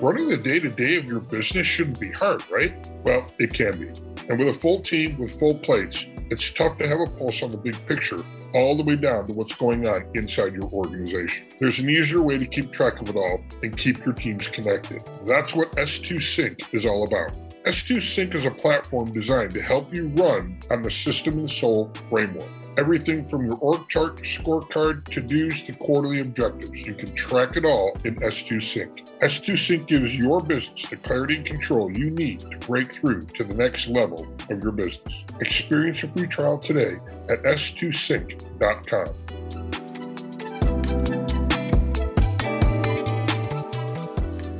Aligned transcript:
Running 0.00 0.28
the 0.28 0.36
day 0.36 0.60
to 0.60 0.68
day 0.68 0.94
of 0.94 1.06
your 1.06 1.18
business 1.18 1.66
shouldn't 1.66 1.98
be 1.98 2.12
hard, 2.12 2.48
right? 2.48 2.88
Well, 3.02 3.26
it 3.40 3.52
can 3.52 3.80
be. 3.80 3.88
And 4.28 4.38
with 4.38 4.46
a 4.46 4.54
full 4.54 4.78
team 4.78 5.18
with 5.18 5.36
full 5.36 5.56
plates, 5.56 6.06
it's 6.30 6.52
tough 6.52 6.78
to 6.78 6.86
have 6.86 7.00
a 7.00 7.06
pulse 7.18 7.42
on 7.42 7.50
the 7.50 7.56
big 7.56 7.84
picture 7.84 8.18
all 8.54 8.76
the 8.76 8.84
way 8.84 8.94
down 8.94 9.26
to 9.26 9.32
what's 9.32 9.56
going 9.56 9.88
on 9.88 10.08
inside 10.14 10.52
your 10.52 10.70
organization. 10.70 11.46
There's 11.58 11.80
an 11.80 11.90
easier 11.90 12.22
way 12.22 12.38
to 12.38 12.46
keep 12.46 12.70
track 12.70 13.00
of 13.00 13.08
it 13.08 13.16
all 13.16 13.40
and 13.64 13.76
keep 13.76 14.04
your 14.04 14.14
teams 14.14 14.46
connected. 14.46 15.02
That's 15.26 15.52
what 15.52 15.72
S2 15.72 16.22
Sync 16.22 16.72
is 16.72 16.86
all 16.86 17.04
about. 17.04 17.32
S2 17.64 18.00
Sync 18.00 18.36
is 18.36 18.46
a 18.46 18.52
platform 18.52 19.10
designed 19.10 19.52
to 19.54 19.60
help 19.60 19.92
you 19.92 20.10
run 20.10 20.60
on 20.70 20.82
the 20.82 20.92
System 20.92 21.38
and 21.38 21.50
Soul 21.50 21.90
framework. 22.08 22.48
Everything 22.78 23.24
from 23.24 23.44
your 23.44 23.56
org 23.56 23.88
chart, 23.88 24.18
scorecard, 24.18 25.04
to 25.06 25.20
dos, 25.20 25.64
to 25.64 25.72
quarterly 25.72 26.20
objectives. 26.20 26.86
You 26.86 26.94
can 26.94 27.12
track 27.16 27.56
it 27.56 27.64
all 27.64 27.98
in 28.04 28.14
S2 28.14 28.62
Sync. 28.62 29.04
S2 29.18 29.58
Sync 29.58 29.88
gives 29.88 30.16
your 30.16 30.40
business 30.40 30.88
the 30.88 30.96
clarity 30.96 31.38
and 31.38 31.44
control 31.44 31.90
you 31.90 32.10
need 32.10 32.38
to 32.38 32.56
break 32.58 32.92
through 32.92 33.22
to 33.22 33.42
the 33.42 33.54
next 33.54 33.88
level 33.88 34.28
of 34.48 34.62
your 34.62 34.70
business. 34.70 35.24
Experience 35.40 36.04
a 36.04 36.08
free 36.08 36.28
trial 36.28 36.56
today 36.56 36.92
at 37.28 37.42
s2sync.com. 37.42 39.08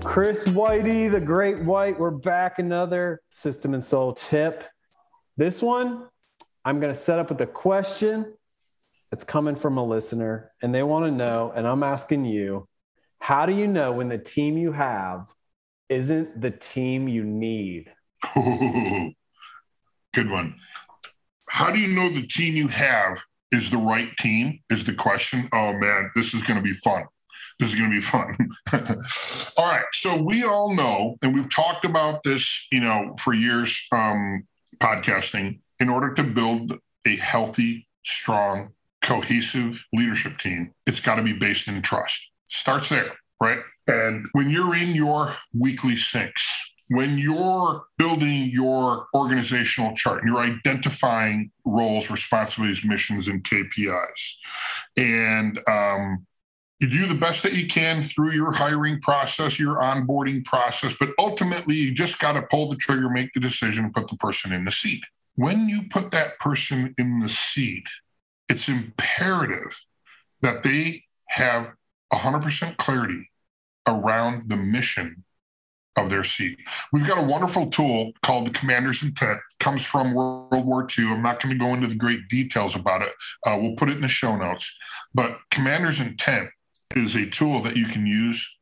Chris 0.03 0.43
Whitey, 0.43 1.09
the 1.09 1.21
great 1.21 1.61
white. 1.61 1.97
We're 1.97 2.11
back 2.11 2.59
another 2.59 3.21
System 3.31 3.75
and 3.75 3.85
Soul 3.85 4.15
tip. 4.15 4.65
This 5.37 5.63
one 5.63 6.09
I'm 6.69 6.81
going 6.81 6.93
to 6.93 7.01
set 7.01 7.19
up 7.19 7.31
with 7.31 7.41
a 7.41 7.47
question 7.47 8.35
that's 9.11 9.25
coming 9.25 9.57
from 9.57 9.79
a 9.79 9.83
listener, 9.83 10.53
and 10.61 10.75
they 10.75 10.83
want 10.83 11.07
to 11.07 11.11
know, 11.11 11.51
and 11.57 11.67
I'm 11.67 11.83
asking 11.83 12.27
you, 12.27 12.69
how 13.21 13.47
do 13.47 13.55
you 13.55 13.67
know 13.67 13.93
when 13.93 14.11
the 14.11 14.19
team 14.19 14.59
you 14.59 14.73
have 14.73 15.29
isn't 15.89 16.43
the 16.43 16.51
team 16.51 17.09
you 17.09 17.25
need? 17.25 17.91
Good 20.13 20.29
one. 20.29 20.57
How 21.49 21.71
do 21.71 21.79
you 21.79 21.89
know 21.89 22.11
the 22.11 22.27
team 22.27 22.55
you 22.55 22.69
have 22.69 23.23
is 23.51 23.71
the 23.71 23.79
right 23.79 24.15
team? 24.19 24.61
Is 24.69 24.85
the 24.85 24.93
question. 24.93 25.49
Oh 25.55 25.73
man, 25.73 26.11
this 26.15 26.35
is 26.35 26.43
going 26.43 26.59
to 26.59 26.63
be 26.63 26.75
fun. 26.75 27.05
This 27.59 27.71
is 27.73 27.81
going 27.81 27.91
to 27.91 27.97
be 27.97 28.03
fun. 28.03 28.37
all 29.57 29.65
right. 29.65 29.87
So 29.95 30.23
we 30.23 30.45
all 30.45 30.75
know, 30.75 31.17
and 31.23 31.35
we've 31.35 31.51
talked 31.51 31.87
about 31.87 32.25
this, 32.25 32.69
you 32.71 32.81
know, 32.81 33.17
for 33.19 33.33
years, 33.33 33.89
um, 33.91 34.47
podcasting 34.77 35.61
in 35.81 35.89
order 35.89 36.13
to 36.15 36.23
build 36.23 36.79
a 37.07 37.17
healthy, 37.17 37.87
strong, 38.05 38.73
cohesive 39.03 39.85
leadership 39.93 40.39
team, 40.39 40.73
it's 40.87 41.01
got 41.01 41.17
to 41.17 41.23
be 41.23 41.33
based 41.33 41.69
in 41.69 41.83
trust. 41.83 42.31
Starts 42.47 42.89
there, 42.89 43.13
right? 43.43 43.61
And 43.87 44.27
when 44.33 44.51
you're 44.51 44.77
in 44.77 44.91
your 44.91 45.35
weekly 45.55 45.95
syncs, 45.95 46.45
when 46.89 47.19
you're 47.19 47.85
building 47.99 48.49
your 48.51 49.07
organizational 49.15 49.95
chart 49.95 50.23
and 50.23 50.33
you're 50.33 50.43
identifying 50.43 51.51
roles, 51.65 52.11
responsibilities, 52.11 52.85
missions, 52.85 53.29
and 53.29 53.45
KPIs, 53.45 54.35
and 54.97 55.61
um, 55.69 56.27
you 56.81 56.89
do 56.89 57.07
the 57.07 57.15
best 57.15 57.43
that 57.43 57.53
you 57.53 57.67
can 57.67 58.03
through 58.03 58.33
your 58.33 58.53
hiring 58.53 59.01
process, 59.01 59.59
your 59.59 59.81
onboarding 59.81 60.45
process, 60.45 60.95
but 60.99 61.11
ultimately 61.19 61.75
you 61.75 61.93
just 61.93 62.19
got 62.19 62.33
to 62.33 62.43
pull 62.43 62.69
the 62.69 62.77
trigger, 62.77 63.11
make 63.11 63.33
the 63.35 63.41
decision, 63.41 63.93
put 63.93 64.09
the 64.09 64.17
person 64.17 64.53
in 64.53 64.65
the 64.65 64.71
seat 64.71 65.03
when 65.39 65.69
you 65.69 65.83
put 65.89 66.11
that 66.11 66.37
person 66.41 66.97
in 66.99 67.21
the 67.21 67.29
seat, 67.29 67.89
it's 68.49 68.69
imperative 68.69 69.81
that 70.43 70.65
they 70.65 71.05
have 71.29 71.69
100% 72.13 72.77
clarity 72.77 73.31
around 73.87 74.51
the 74.51 74.57
mission 74.57 75.25
of 75.97 76.11
their 76.11 76.25
seat. 76.25 76.59
We've 76.93 77.07
got 77.07 77.19
a 77.19 77.27
wonderful 77.27 77.69
tool 77.69 78.13
called 78.21 78.49
the 78.49 78.51
Commander's 78.51 79.05
Intent. 79.05 79.39
Comes 79.61 79.85
from 79.85 80.13
World 80.13 80.67
War 80.67 80.89
II. 80.99 81.07
I'm 81.07 81.23
not 81.23 81.41
going 81.41 81.57
to 81.57 81.65
go 81.65 81.73
into 81.73 81.87
the 81.87 81.95
great 81.95 82.27
details 82.29 82.75
about 82.75 83.03
it. 83.03 83.13
Uh, 83.47 83.59
we'll 83.61 83.77
put 83.77 83.91
it 83.91 83.97
in 83.97 84.03
the 84.03 84.09
show 84.09 84.37
notes. 84.37 84.77
But 85.15 85.39
Commander's 85.53 86.01
Intent 86.01 86.49
is 86.97 87.15
a 87.15 87.31
tool 87.31 87.61
that 87.61 87.77
you 87.77 87.87
can 87.87 88.09
use 88.09 88.59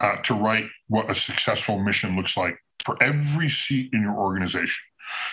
uh, 0.00 0.16
to 0.24 0.34
write 0.34 0.66
what 0.88 1.10
a 1.10 1.14
successful 1.14 1.78
mission 1.78 2.16
looks 2.16 2.36
like 2.36 2.58
for 2.84 3.02
every 3.02 3.48
seat 3.48 3.90
in 3.94 4.02
your 4.02 4.18
organization. 4.18 4.84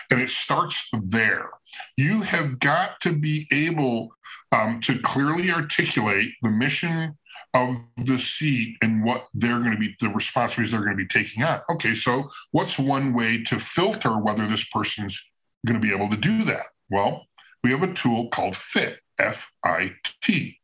And 0.09 0.21
it 0.21 0.29
starts 0.29 0.89
there. 0.91 1.49
You 1.97 2.21
have 2.21 2.59
got 2.59 2.99
to 3.01 3.13
be 3.13 3.47
able 3.51 4.15
um, 4.51 4.79
to 4.81 4.99
clearly 4.99 5.51
articulate 5.51 6.33
the 6.41 6.51
mission 6.51 7.17
of 7.53 7.75
the 7.97 8.19
seat 8.19 8.77
and 8.81 9.03
what 9.03 9.27
they're 9.33 9.59
going 9.59 9.71
to 9.71 9.77
be, 9.77 9.95
the 9.99 10.09
responsibilities 10.09 10.71
they're 10.71 10.83
going 10.83 10.97
to 10.97 11.03
be 11.03 11.07
taking 11.07 11.43
on. 11.43 11.61
Okay, 11.71 11.95
so 11.95 12.29
what's 12.51 12.77
one 12.77 13.13
way 13.13 13.43
to 13.43 13.59
filter 13.59 14.19
whether 14.19 14.45
this 14.45 14.65
person's 14.65 15.21
going 15.65 15.79
to 15.79 15.85
be 15.85 15.93
able 15.93 16.09
to 16.09 16.17
do 16.17 16.43
that? 16.43 16.65
Well, 16.89 17.27
we 17.63 17.71
have 17.71 17.83
a 17.83 17.93
tool 17.93 18.29
called 18.29 18.55
FIT, 18.55 18.99
F 19.19 19.49
I 19.63 19.93
T. 20.21 20.59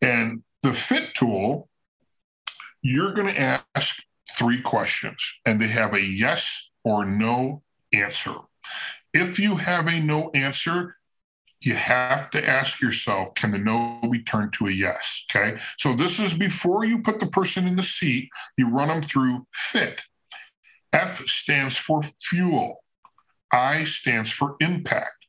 And 0.00 0.42
the 0.62 0.72
FIT 0.72 1.14
tool, 1.14 1.68
you're 2.82 3.12
going 3.12 3.34
to 3.34 3.64
ask 3.76 4.02
three 4.36 4.60
questions, 4.60 5.40
and 5.46 5.60
they 5.60 5.68
have 5.68 5.94
a 5.94 6.02
yes 6.02 6.70
or 6.84 7.04
no 7.04 7.62
answer. 7.94 8.34
If 9.12 9.38
you 9.38 9.56
have 9.56 9.86
a 9.86 10.00
no 10.00 10.30
answer, 10.34 10.96
you 11.62 11.74
have 11.74 12.30
to 12.30 12.46
ask 12.46 12.80
yourself 12.80 13.34
can 13.34 13.50
the 13.50 13.58
no 13.58 14.00
be 14.10 14.22
turned 14.22 14.52
to 14.54 14.66
a 14.66 14.70
yes? 14.70 15.24
Okay. 15.34 15.58
So 15.78 15.94
this 15.94 16.18
is 16.18 16.34
before 16.34 16.84
you 16.84 17.00
put 17.00 17.20
the 17.20 17.26
person 17.26 17.66
in 17.66 17.76
the 17.76 17.82
seat, 17.82 18.28
you 18.58 18.70
run 18.70 18.88
them 18.88 19.02
through 19.02 19.46
FIT. 19.52 20.02
F 20.92 21.26
stands 21.26 21.76
for 21.76 22.02
fuel, 22.22 22.84
I 23.52 23.84
stands 23.84 24.30
for 24.30 24.56
impact, 24.60 25.26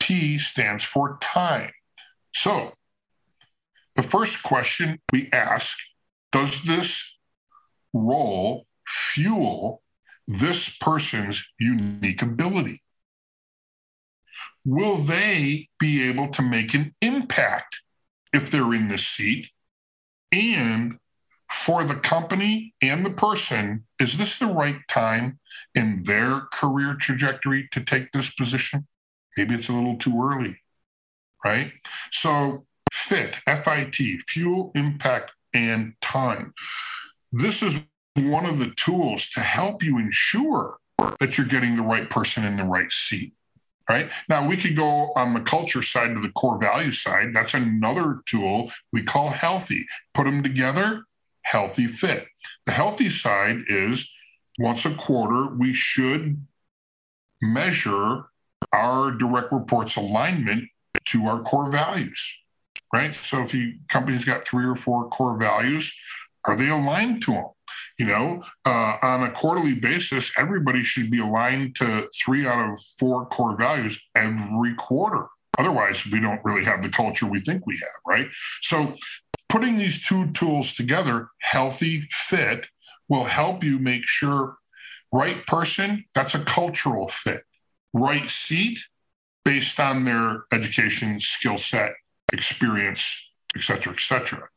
T 0.00 0.38
stands 0.38 0.82
for 0.82 1.18
time. 1.20 1.70
So 2.34 2.72
the 3.94 4.02
first 4.02 4.42
question 4.42 5.00
we 5.12 5.28
ask 5.32 5.76
does 6.32 6.64
this 6.64 7.16
role 7.92 8.66
fuel 8.88 9.82
this 10.26 10.74
person's 10.80 11.46
unique 11.58 12.22
ability? 12.22 12.82
Will 14.64 14.96
they 14.96 15.68
be 15.78 16.08
able 16.08 16.28
to 16.28 16.42
make 16.42 16.74
an 16.74 16.94
impact 17.00 17.82
if 18.32 18.50
they're 18.50 18.72
in 18.74 18.88
this 18.88 19.06
seat? 19.06 19.50
And 20.32 20.98
for 21.50 21.84
the 21.84 21.96
company 21.96 22.74
and 22.80 23.04
the 23.04 23.10
person, 23.10 23.84
is 24.00 24.16
this 24.16 24.38
the 24.38 24.46
right 24.46 24.80
time 24.88 25.38
in 25.74 26.04
their 26.04 26.40
career 26.52 26.96
trajectory 26.98 27.68
to 27.72 27.80
take 27.84 28.10
this 28.12 28.34
position? 28.34 28.86
Maybe 29.36 29.54
it's 29.54 29.68
a 29.68 29.72
little 29.72 29.96
too 29.96 30.20
early, 30.20 30.58
right? 31.44 31.72
So, 32.10 32.66
FIT, 32.92 33.40
F 33.46 33.68
I 33.68 33.84
T, 33.84 34.18
fuel, 34.18 34.72
impact, 34.74 35.32
and 35.52 35.94
time. 36.00 36.54
This 37.30 37.62
is 37.62 37.80
one 38.16 38.46
of 38.46 38.58
the 38.58 38.72
tools 38.76 39.28
to 39.30 39.40
help 39.40 39.82
you 39.82 39.98
ensure 39.98 40.78
that 41.18 41.36
you're 41.36 41.46
getting 41.46 41.76
the 41.76 41.82
right 41.82 42.08
person 42.08 42.44
in 42.44 42.56
the 42.56 42.64
right 42.64 42.90
seat. 42.90 43.34
Right 43.88 44.08
now, 44.30 44.48
we 44.48 44.56
could 44.56 44.76
go 44.76 45.12
on 45.14 45.34
the 45.34 45.40
culture 45.40 45.82
side 45.82 46.14
to 46.14 46.20
the 46.20 46.30
core 46.30 46.58
value 46.58 46.92
side. 46.92 47.34
That's 47.34 47.52
another 47.52 48.20
tool 48.24 48.70
we 48.92 49.02
call 49.02 49.28
healthy. 49.28 49.86
Put 50.14 50.24
them 50.24 50.42
together, 50.42 51.02
healthy 51.42 51.86
fit. 51.86 52.26
The 52.64 52.72
healthy 52.72 53.10
side 53.10 53.58
is 53.66 54.10
once 54.58 54.86
a 54.86 54.94
quarter, 54.94 55.54
we 55.54 55.74
should 55.74 56.46
measure 57.42 58.24
our 58.72 59.10
direct 59.10 59.52
reports 59.52 59.96
alignment 59.96 60.64
to 61.06 61.26
our 61.26 61.42
core 61.42 61.70
values. 61.70 62.38
Right. 62.92 63.14
So 63.14 63.42
if 63.42 63.52
you 63.52 63.74
company's 63.88 64.24
got 64.24 64.46
three 64.46 64.64
or 64.64 64.76
four 64.76 65.08
core 65.10 65.36
values, 65.36 65.92
are 66.46 66.56
they 66.56 66.68
aligned 66.68 67.22
to 67.22 67.32
them? 67.32 67.46
You 67.98 68.06
know, 68.06 68.42
uh, 68.64 68.96
on 69.02 69.22
a 69.22 69.30
quarterly 69.30 69.74
basis, 69.74 70.32
everybody 70.36 70.82
should 70.82 71.10
be 71.10 71.20
aligned 71.20 71.76
to 71.76 72.08
three 72.24 72.44
out 72.46 72.70
of 72.70 72.80
four 72.98 73.26
core 73.26 73.56
values 73.56 74.02
every 74.16 74.74
quarter. 74.74 75.26
Otherwise, 75.58 76.04
we 76.06 76.18
don't 76.18 76.44
really 76.44 76.64
have 76.64 76.82
the 76.82 76.88
culture 76.88 77.26
we 77.26 77.38
think 77.38 77.64
we 77.66 77.74
have, 77.74 78.00
right? 78.18 78.28
So, 78.62 78.96
putting 79.48 79.76
these 79.76 80.04
two 80.04 80.32
tools 80.32 80.74
together, 80.74 81.28
healthy 81.40 82.08
fit, 82.10 82.66
will 83.08 83.24
help 83.24 83.62
you 83.62 83.78
make 83.78 84.04
sure 84.04 84.56
right 85.12 85.46
person, 85.46 86.04
that's 86.14 86.34
a 86.34 86.44
cultural 86.44 87.08
fit. 87.08 87.42
Right 87.92 88.28
seat, 88.28 88.80
based 89.44 89.78
on 89.78 90.04
their 90.04 90.46
education, 90.52 91.20
skill 91.20 91.58
set, 91.58 91.92
experience, 92.32 93.30
et 93.54 93.62
cetera, 93.62 93.92
et 93.92 94.00
cetera. 94.00 94.48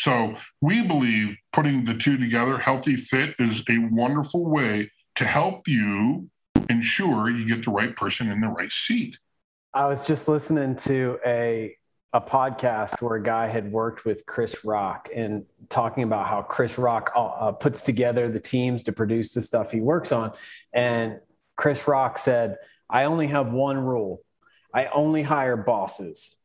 So 0.00 0.34
we 0.62 0.80
believe 0.80 1.36
putting 1.52 1.84
the 1.84 1.92
two 1.92 2.16
together, 2.16 2.56
Healthy 2.56 2.96
Fit, 2.96 3.34
is 3.38 3.62
a 3.68 3.76
wonderful 3.90 4.50
way 4.50 4.90
to 5.16 5.26
help 5.26 5.68
you 5.68 6.30
ensure 6.70 7.28
you 7.28 7.46
get 7.46 7.66
the 7.66 7.70
right 7.70 7.94
person 7.94 8.30
in 8.30 8.40
the 8.40 8.48
right 8.48 8.72
seat. 8.72 9.18
I 9.74 9.88
was 9.88 10.06
just 10.06 10.26
listening 10.26 10.76
to 10.76 11.18
a 11.26 11.76
a 12.14 12.20
podcast 12.20 13.02
where 13.02 13.16
a 13.16 13.22
guy 13.22 13.46
had 13.46 13.70
worked 13.70 14.06
with 14.06 14.24
Chris 14.24 14.64
Rock 14.64 15.10
and 15.14 15.44
talking 15.68 16.02
about 16.02 16.26
how 16.26 16.42
Chris 16.42 16.78
Rock 16.78 17.12
uh, 17.14 17.26
uh, 17.26 17.52
puts 17.52 17.82
together 17.82 18.28
the 18.30 18.40
teams 18.40 18.84
to 18.84 18.92
produce 18.92 19.34
the 19.34 19.42
stuff 19.42 19.70
he 19.70 19.82
works 19.82 20.12
on. 20.12 20.32
And 20.72 21.20
Chris 21.56 21.86
Rock 21.86 22.18
said, 22.18 22.56
I 22.88 23.04
only 23.04 23.26
have 23.26 23.52
one 23.52 23.78
rule 23.78 24.22
I 24.72 24.86
only 24.86 25.22
hire 25.22 25.56
bosses, 25.56 26.36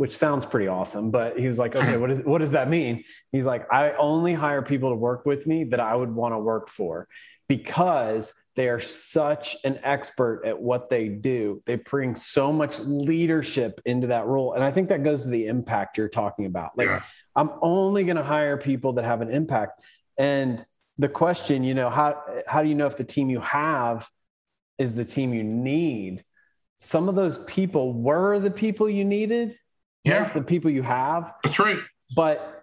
which 0.00 0.16
sounds 0.16 0.46
pretty 0.46 0.66
awesome. 0.66 1.10
But 1.10 1.38
he 1.38 1.46
was 1.46 1.58
like, 1.58 1.76
okay, 1.76 1.92
mm. 1.92 2.00
what, 2.00 2.10
is, 2.10 2.24
what 2.24 2.38
does 2.38 2.52
that 2.52 2.70
mean? 2.70 3.04
He's 3.32 3.44
like, 3.44 3.70
I 3.70 3.90
only 3.92 4.32
hire 4.32 4.62
people 4.62 4.88
to 4.88 4.96
work 4.96 5.26
with 5.26 5.46
me 5.46 5.64
that 5.64 5.78
I 5.78 5.94
would 5.94 6.10
want 6.10 6.32
to 6.32 6.38
work 6.38 6.70
for 6.70 7.06
because 7.46 8.32
they 8.56 8.70
are 8.70 8.80
such 8.80 9.58
an 9.62 9.78
expert 9.82 10.44
at 10.46 10.58
what 10.58 10.88
they 10.88 11.08
do. 11.08 11.60
They 11.66 11.74
bring 11.74 12.14
so 12.14 12.50
much 12.50 12.78
leadership 12.78 13.78
into 13.84 14.06
that 14.06 14.24
role. 14.24 14.54
And 14.54 14.64
I 14.64 14.70
think 14.70 14.88
that 14.88 15.04
goes 15.04 15.24
to 15.24 15.28
the 15.28 15.48
impact 15.48 15.98
you're 15.98 16.08
talking 16.08 16.46
about. 16.46 16.70
Like, 16.78 16.88
yeah. 16.88 17.00
I'm 17.36 17.50
only 17.60 18.04
going 18.04 18.16
to 18.16 18.22
hire 18.22 18.56
people 18.56 18.94
that 18.94 19.04
have 19.04 19.20
an 19.20 19.30
impact. 19.30 19.82
And 20.16 20.64
the 20.96 21.10
question, 21.10 21.62
you 21.62 21.74
know, 21.74 21.90
how, 21.90 22.22
how 22.46 22.62
do 22.62 22.70
you 22.70 22.74
know 22.74 22.86
if 22.86 22.96
the 22.96 23.04
team 23.04 23.28
you 23.28 23.40
have 23.40 24.08
is 24.78 24.94
the 24.94 25.04
team 25.04 25.34
you 25.34 25.44
need? 25.44 26.24
Some 26.80 27.10
of 27.10 27.16
those 27.16 27.36
people 27.44 27.92
were 27.92 28.38
the 28.38 28.50
people 28.50 28.88
you 28.88 29.04
needed. 29.04 29.58
Yeah. 30.04 30.32
The 30.32 30.42
people 30.42 30.70
you 30.70 30.82
have. 30.82 31.34
That's 31.44 31.58
right. 31.58 31.78
But 32.16 32.60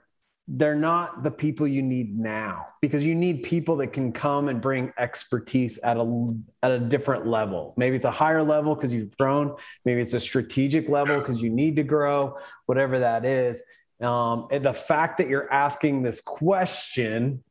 they're 0.47 0.75
not 0.75 1.23
the 1.23 1.31
people 1.31 1.67
you 1.67 1.81
need 1.81 2.17
now 2.17 2.67
because 2.81 3.05
you 3.05 3.13
need 3.13 3.43
people 3.43 3.75
that 3.77 3.87
can 3.87 4.13
come 4.13 4.47
and 4.47 4.61
bring 4.61 4.93
expertise 4.97 5.77
at 5.79 5.97
a 5.97 6.37
at 6.63 6.71
a 6.71 6.79
different 6.79 7.27
level. 7.27 7.73
Maybe 7.75 7.97
it's 7.97 8.05
a 8.05 8.11
higher 8.11 8.43
level 8.43 8.73
because 8.73 8.93
you've 8.93 9.15
grown. 9.17 9.55
Maybe 9.83 9.99
it's 9.99 10.13
a 10.13 10.19
strategic 10.19 10.87
level 10.87 11.19
because 11.19 11.41
you 11.41 11.49
need 11.49 11.75
to 11.75 11.83
grow. 11.83 12.33
Whatever 12.65 12.99
that 12.99 13.25
is, 13.25 13.61
um, 14.01 14.47
and 14.49 14.63
the 14.63 14.73
fact 14.73 15.17
that 15.17 15.27
you're 15.27 15.51
asking 15.51 16.03
this 16.03 16.21
question 16.21 17.43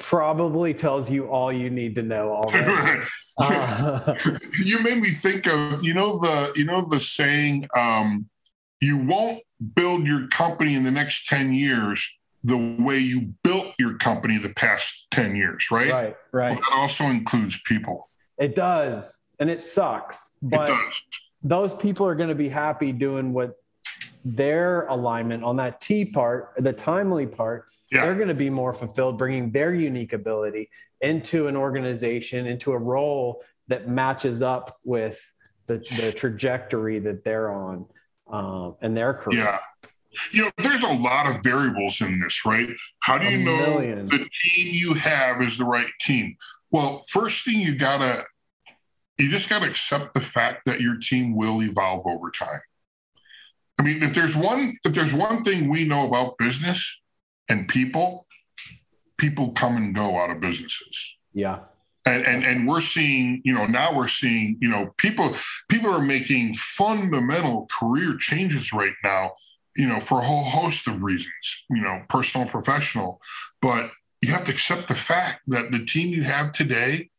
probably 0.00 0.74
tells 0.74 1.08
you 1.08 1.28
all 1.28 1.52
you 1.52 1.70
need 1.70 1.94
to 1.94 2.02
know 2.02 2.32
already. 2.32 3.02
uh, 3.38 4.14
you 4.64 4.80
made 4.80 5.00
me 5.00 5.10
think 5.10 5.46
of 5.46 5.84
you 5.84 5.94
know 5.94 6.18
the 6.18 6.52
you 6.56 6.64
know 6.64 6.80
the 6.80 6.98
saying 6.98 7.68
um, 7.76 8.28
you 8.82 8.98
won't 8.98 9.42
build 9.74 10.08
your 10.08 10.26
company 10.26 10.74
in 10.74 10.82
the 10.82 10.90
next 10.90 11.26
10 11.28 11.54
years 11.54 12.18
the 12.42 12.76
way 12.80 12.98
you 12.98 13.32
built 13.44 13.68
your 13.78 13.96
company 13.96 14.36
the 14.36 14.52
past 14.54 15.06
10 15.12 15.36
years, 15.36 15.68
right? 15.70 15.92
Right, 15.92 16.16
right. 16.32 16.50
Well, 16.50 16.60
that 16.68 16.76
also 16.76 17.04
includes 17.04 17.60
people. 17.62 18.08
It 18.38 18.56
does. 18.56 19.20
And 19.38 19.48
it 19.48 19.62
sucks. 19.62 20.32
But 20.42 20.70
it 20.70 20.78
those 21.44 21.72
people 21.74 22.06
are 22.06 22.16
going 22.16 22.28
to 22.28 22.34
be 22.34 22.48
happy 22.48 22.90
doing 22.90 23.32
what 23.32 23.54
their 24.24 24.86
alignment 24.86 25.44
on 25.44 25.56
that 25.56 25.80
T 25.80 26.04
part, 26.04 26.52
the 26.56 26.72
timely 26.72 27.26
part, 27.26 27.66
yeah. 27.92 28.02
they're 28.02 28.16
going 28.16 28.28
to 28.28 28.34
be 28.34 28.50
more 28.50 28.74
fulfilled, 28.74 29.16
bringing 29.16 29.52
their 29.52 29.72
unique 29.72 30.12
ability 30.12 30.70
into 31.00 31.46
an 31.46 31.56
organization, 31.56 32.46
into 32.46 32.72
a 32.72 32.78
role 32.78 33.42
that 33.68 33.88
matches 33.88 34.42
up 34.42 34.76
with 34.84 35.24
the, 35.66 35.82
the 35.96 36.12
trajectory 36.12 36.98
that 36.98 37.22
they're 37.22 37.52
on 37.52 37.86
um, 38.32 38.76
and 38.80 38.96
their 38.96 39.14
career. 39.14 39.40
Yeah. 39.40 39.58
You 40.30 40.42
know, 40.42 40.50
there's 40.62 40.82
a 40.82 40.92
lot 40.92 41.30
of 41.30 41.42
variables 41.42 42.00
in 42.00 42.20
this, 42.20 42.44
right? 42.44 42.68
How 43.00 43.16
do 43.16 43.26
you 43.26 43.38
know 43.38 43.78
million. 43.78 44.06
the 44.06 44.18
team 44.18 44.74
you 44.74 44.94
have 44.94 45.40
is 45.40 45.56
the 45.56 45.64
right 45.64 45.90
team? 46.00 46.36
Well, 46.70 47.04
first 47.08 47.44
thing 47.44 47.60
you 47.60 47.74
gotta, 47.74 48.24
you 49.18 49.30
just 49.30 49.48
gotta 49.48 49.70
accept 49.70 50.12
the 50.12 50.20
fact 50.20 50.62
that 50.66 50.80
your 50.80 50.98
team 50.98 51.34
will 51.34 51.62
evolve 51.62 52.06
over 52.06 52.30
time. 52.30 52.60
I 53.78 53.84
mean, 53.84 54.02
if 54.02 54.14
there's 54.14 54.36
one, 54.36 54.76
if 54.84 54.92
there's 54.92 55.14
one 55.14 55.44
thing 55.44 55.70
we 55.70 55.84
know 55.84 56.06
about 56.06 56.36
business 56.36 57.00
and 57.48 57.66
people, 57.66 58.26
people 59.18 59.52
come 59.52 59.76
and 59.76 59.94
go 59.94 60.18
out 60.18 60.30
of 60.30 60.40
businesses. 60.40 61.16
Yeah. 61.32 61.60
And, 62.04 62.26
and 62.26 62.44
and 62.44 62.68
we're 62.68 62.80
seeing 62.80 63.40
you 63.44 63.54
know 63.54 63.66
now 63.66 63.96
we're 63.96 64.08
seeing 64.08 64.58
you 64.60 64.68
know 64.68 64.92
people 64.98 65.36
people 65.72 65.90
are 65.90 66.02
making 66.02 66.54
fundamental 66.54 67.66
career 67.78 68.16
changes 68.18 68.72
right 68.72 68.94
now 69.02 69.32
you 69.76 69.86
know, 69.86 70.00
for 70.00 70.18
a 70.18 70.24
whole 70.24 70.44
host 70.44 70.86
of 70.86 71.02
reasons, 71.02 71.64
you 71.70 71.80
know, 71.80 72.02
personal, 72.08 72.46
professional. 72.46 73.20
But 73.60 73.90
you 74.20 74.30
have 74.32 74.44
to 74.44 74.52
accept 74.52 74.88
the 74.88 74.94
fact 74.94 75.42
that 75.48 75.70
the 75.70 75.84
team 75.84 76.08
you 76.08 76.22
have 76.22 76.52
today 76.52 77.10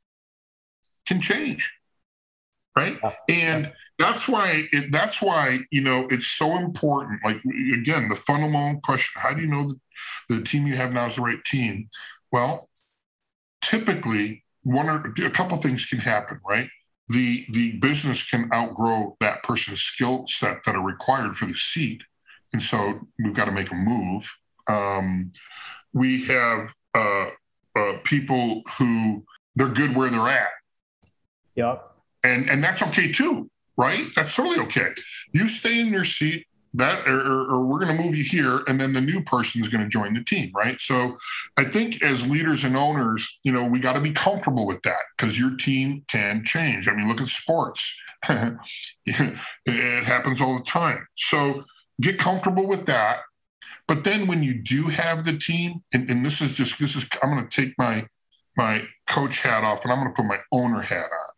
can 1.06 1.20
change, 1.20 1.74
right? 2.78 3.00
And 3.28 3.72
that's 4.00 4.28
why 4.28 4.68
it, 4.72 4.92
that's 4.92 5.22
why 5.22 5.60
you 5.72 5.82
know 5.82 6.08
it's 6.10 6.28
so 6.28 6.58
important. 6.58 7.22
Like 7.24 7.42
again, 7.74 8.10
the 8.10 8.16
fundamental 8.16 8.80
question: 8.82 9.22
How 9.22 9.34
do 9.34 9.42
you 9.42 9.48
know 9.48 9.68
that 9.68 9.80
the 10.30 10.44
team 10.44 10.68
you 10.68 10.76
have 10.76 10.94
now 10.94 11.08
is 11.08 11.16
the 11.16 11.22
right 11.22 11.44
team? 11.44 11.90
Well, 12.32 12.70
typically, 13.62 14.44
one 14.64 14.90
or 14.90 15.14
a 15.26 15.30
couple 15.32 15.58
things 15.58 15.86
can 15.86 16.00
happen, 16.00 16.40
right? 16.48 16.70
The 17.13 17.45
the 17.50 17.71
business 17.74 18.30
can 18.30 18.50
outgrow 18.54 19.15
that 19.19 19.44
person's 19.44 19.81
skill 19.81 20.25
set 20.27 20.63
that 20.65 20.75
are 20.75 20.86
required 20.86 21.36
for 21.36 21.45
the 21.45 21.54
seat 21.54 22.01
and 22.54 22.62
so 22.62 23.00
we've 23.19 23.33
got 23.33 23.45
to 23.45 23.51
make 23.51 23.71
a 23.71 23.75
move. 23.75 24.31
Um, 24.68 25.31
we 25.92 26.25
have 26.25 26.74
uh, 26.95 27.27
uh, 27.75 27.94
people 28.04 28.62
who 28.77 29.25
they're 29.56 29.69
good 29.69 29.95
where 29.95 30.10
they're 30.10 30.30
at. 30.30 30.50
Yep. 31.56 31.92
And 32.24 32.50
and 32.50 32.63
that's 32.63 32.81
okay 32.83 33.12
too, 33.12 33.50
right? 33.75 34.07
That's 34.15 34.36
totally 34.36 34.60
okay. 34.60 34.89
You 35.33 35.50
stay 35.50 35.80
in 35.80 35.88
your 35.88 36.06
seat. 36.06 36.45
That 36.75 37.08
or, 37.08 37.20
or, 37.20 37.66
we're 37.68 37.84
going 37.86 37.96
to 37.96 38.04
move 38.04 38.16
you 38.16 38.24
here, 38.24 38.64
and 38.68 38.81
then 38.81 38.94
the 38.94 39.02
new 39.02 39.24
person 39.24 39.62
is 39.62 39.70
going 39.70 39.84
to 39.84 39.90
join 39.90 40.16
the 40.16 40.24
team, 40.24 40.52
right? 40.56 40.80
So, 40.81 41.18
I 41.56 41.66
think 41.66 42.02
as 42.02 42.28
leaders 42.28 42.64
and 42.64 42.75
owners, 42.75 43.40
you 43.44 43.52
know, 43.52 43.64
we 43.64 43.80
got 43.80 43.94
to 43.94 44.02
be 44.02 44.12
comfortable 44.12 44.66
with 44.66 44.81
that 44.81 45.02
because 45.16 45.40
your 45.40 45.56
team 45.56 46.04
can 46.08 46.44
change. 46.44 46.88
I 46.88 46.96
mean, 46.96 47.08
look 47.08 47.22
at 47.22 47.28
sports; 47.28 47.96
it 48.28 50.06
happens 50.06 50.42
all 50.42 50.58
the 50.58 50.66
time. 50.66 51.06
So, 51.16 51.66
get 52.02 52.18
comfortable 52.18 52.66
with 52.66 52.88
that. 52.88 53.20
But 53.88 54.04
then 54.04 54.28
when 54.28 54.44
you 54.44 54.56
do 54.62 54.88
have 54.88 55.25
the 55.25 55.38
team, 55.38 55.84
and, 55.94 56.10
and 56.10 56.25
this 56.25 56.42
is 56.42 56.56
just 56.56 56.80
this 56.80 56.96
is 56.96 57.06
I'm 57.22 57.31
going 57.31 57.48
to 57.48 57.62
take 57.62 57.75
my 57.78 58.08
my 58.56 58.88
coach 59.08 59.42
hat 59.42 59.64
off 59.64 59.84
and 59.84 59.92
I'm 59.92 60.00
going 60.00 60.10
to 60.10 60.16
put 60.16 60.25
my 60.25 60.40
owner 60.52 60.81
hat 60.81 61.06
on. 61.06 61.30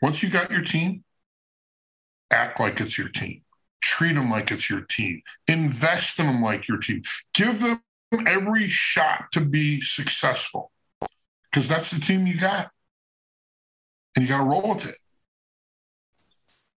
Once 0.00 0.22
you 0.22 0.30
got 0.30 0.50
your 0.50 0.62
team, 0.62 1.04
act 2.30 2.58
like 2.60 2.80
it's 2.80 2.98
your 2.98 3.08
team. 3.08 3.42
Treat 3.82 4.14
them 4.14 4.30
like 4.30 4.50
it's 4.50 4.70
your 4.70 4.82
team. 4.82 5.22
Invest 5.48 6.18
in 6.18 6.26
them 6.26 6.42
like 6.42 6.68
your 6.68 6.78
team. 6.78 7.02
Give 7.34 7.60
them 7.60 7.82
every 8.26 8.68
shot 8.68 9.32
to 9.32 9.40
be 9.40 9.80
successful 9.80 10.70
because 11.50 11.68
that's 11.68 11.90
the 11.90 12.00
team 12.00 12.26
you 12.26 12.38
got. 12.38 12.70
And 14.16 14.24
you 14.24 14.28
got 14.28 14.38
to 14.38 14.44
roll 14.44 14.68
with 14.68 14.88
it 14.88 14.96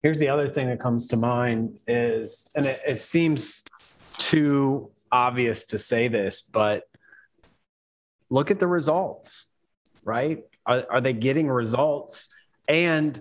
here's 0.04 0.18
the 0.18 0.28
other 0.28 0.50
thing 0.50 0.68
that 0.68 0.78
comes 0.78 1.06
to 1.06 1.16
mind 1.16 1.78
is, 1.88 2.46
and 2.54 2.66
it, 2.66 2.76
it 2.86 3.00
seems 3.00 3.64
too 4.18 4.90
obvious 5.10 5.64
to 5.64 5.78
say 5.78 6.08
this, 6.08 6.42
but 6.42 6.82
look 8.28 8.50
at 8.50 8.60
the 8.60 8.66
results, 8.66 9.46
right? 10.04 10.44
Are, 10.66 10.84
are 10.90 11.00
they 11.00 11.14
getting 11.14 11.48
results? 11.48 12.28
And 12.68 13.18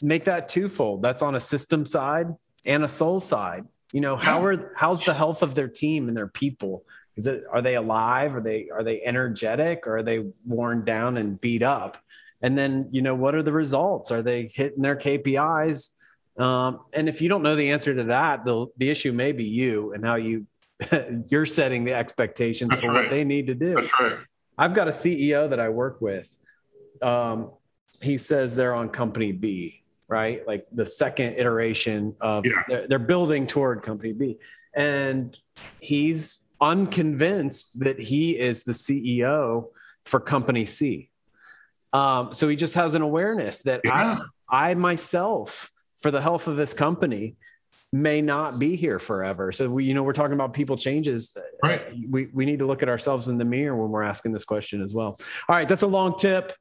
make 0.00 0.24
that 0.24 0.48
twofold. 0.48 1.02
That's 1.02 1.20
on 1.20 1.34
a 1.34 1.40
system 1.40 1.84
side 1.84 2.28
and 2.66 2.84
a 2.84 2.88
soul 2.88 3.20
side. 3.20 3.66
You 3.92 4.00
know, 4.00 4.16
how 4.16 4.44
are 4.44 4.72
how's 4.76 5.04
the 5.04 5.14
health 5.14 5.42
of 5.42 5.54
their 5.54 5.68
team 5.68 6.08
and 6.08 6.16
their 6.16 6.28
people? 6.28 6.84
Is 7.16 7.26
it 7.26 7.44
are 7.50 7.62
they 7.62 7.76
alive? 7.76 8.34
Are 8.34 8.40
they 8.40 8.68
are 8.70 8.82
they 8.82 9.02
energetic 9.02 9.86
or 9.86 9.98
are 9.98 10.02
they 10.02 10.32
worn 10.44 10.84
down 10.84 11.16
and 11.16 11.40
beat 11.40 11.62
up? 11.62 11.98
And 12.42 12.58
then, 12.58 12.82
you 12.90 13.02
know, 13.02 13.14
what 13.14 13.34
are 13.34 13.42
the 13.42 13.52
results? 13.52 14.10
Are 14.10 14.22
they 14.22 14.50
hitting 14.52 14.82
their 14.82 14.96
KPIs? 14.96 15.90
Um, 16.38 16.80
and 16.92 17.08
if 17.08 17.22
you 17.22 17.28
don't 17.28 17.42
know 17.42 17.54
the 17.54 17.70
answer 17.70 17.94
to 17.94 18.04
that, 18.04 18.44
the 18.44 18.66
the 18.76 18.90
issue 18.90 19.12
may 19.12 19.32
be 19.32 19.44
you 19.44 19.92
and 19.92 20.04
how 20.04 20.16
you 20.16 20.46
you're 21.28 21.46
setting 21.46 21.84
the 21.84 21.94
expectations 21.94 22.70
That's 22.70 22.82
for 22.82 22.88
right. 22.88 23.02
what 23.02 23.10
they 23.10 23.24
need 23.24 23.46
to 23.46 23.54
do. 23.54 23.74
That's 23.74 24.00
right. 24.00 24.18
I've 24.58 24.74
got 24.74 24.88
a 24.88 24.92
CEO 24.92 25.48
that 25.50 25.60
I 25.60 25.68
work 25.68 26.00
with. 26.00 26.28
Um, 27.02 27.52
he 28.02 28.18
says 28.18 28.56
they're 28.56 28.74
on 28.74 28.88
company 28.88 29.32
B, 29.32 29.82
right? 30.08 30.46
Like 30.46 30.64
the 30.72 30.86
second 30.86 31.34
iteration 31.34 32.14
of 32.20 32.44
yeah. 32.44 32.62
they're, 32.68 32.86
they're 32.86 32.98
building 32.98 33.46
toward 33.46 33.82
company 33.82 34.12
B, 34.12 34.38
and 34.74 35.36
he's 35.80 36.44
unconvinced 36.60 37.80
that 37.80 38.00
he 38.00 38.38
is 38.38 38.64
the 38.64 38.72
CEO 38.72 39.66
for 40.04 40.20
company 40.20 40.64
C. 40.64 41.10
Um, 41.92 42.32
so 42.32 42.48
he 42.48 42.56
just 42.56 42.74
has 42.74 42.94
an 42.94 43.02
awareness 43.02 43.62
that 43.62 43.80
yeah. 43.84 44.18
I, 44.48 44.70
I 44.70 44.74
myself 44.74 45.70
for 46.00 46.10
the 46.10 46.20
health 46.20 46.48
of 46.48 46.56
this 46.56 46.74
company 46.74 47.36
may 47.94 48.20
not 48.20 48.58
be 48.58 48.74
here 48.74 48.98
forever. 48.98 49.52
So 49.52 49.70
we, 49.70 49.84
you 49.84 49.94
know, 49.94 50.02
we're 50.02 50.12
talking 50.12 50.34
about 50.34 50.52
people 50.52 50.76
changes. 50.76 51.38
Right. 51.62 51.82
We 52.10 52.26
we 52.34 52.44
need 52.44 52.58
to 52.58 52.66
look 52.66 52.82
at 52.82 52.88
ourselves 52.88 53.28
in 53.28 53.38
the 53.38 53.44
mirror 53.44 53.76
when 53.76 53.90
we're 53.90 54.02
asking 54.02 54.32
this 54.32 54.44
question 54.44 54.82
as 54.82 54.92
well. 54.92 55.16
All 55.48 55.56
right, 55.56 55.68
that's 55.68 55.82
a 55.82 55.86
long 55.86 56.16
tip, 56.16 56.52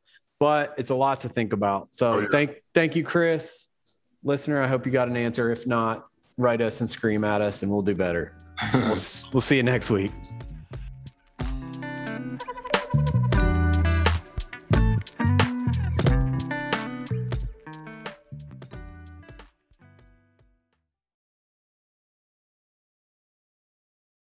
but 0.43 0.73
it's 0.77 0.89
a 0.89 0.95
lot 0.95 1.21
to 1.21 1.29
think 1.29 1.53
about. 1.53 1.95
So 1.95 2.11
oh, 2.11 2.19
yeah. 2.19 2.27
thank 2.29 2.57
thank 2.73 2.97
you, 2.97 3.05
Chris. 3.05 3.69
Listener, 4.25 4.61
I 4.61 4.67
hope 4.67 4.85
you 4.85 4.91
got 4.91 5.07
an 5.07 5.15
answer. 5.15 5.53
If 5.53 5.65
not, 5.65 6.05
write 6.37 6.59
us 6.59 6.81
and 6.81 6.89
scream 6.89 7.23
at 7.23 7.39
us, 7.39 7.63
and 7.63 7.71
we'll 7.71 7.81
do 7.81 7.95
better. 7.95 8.35
we'll, 8.73 8.97
we'll 9.31 9.39
see 9.39 9.55
you 9.55 9.63
next 9.63 9.89
week. 9.89 10.11